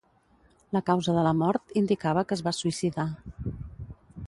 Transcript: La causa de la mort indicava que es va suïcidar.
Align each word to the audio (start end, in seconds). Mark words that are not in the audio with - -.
La 0.77 0.81
causa 0.87 1.15
de 1.17 1.25
la 1.27 1.33
mort 1.41 1.77
indicava 1.83 2.25
que 2.31 2.39
es 2.39 2.43
va 2.49 2.55
suïcidar. 2.61 3.07